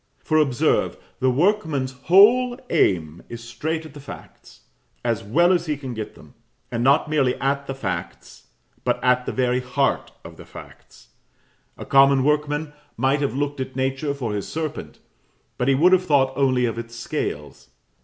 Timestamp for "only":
16.35-16.65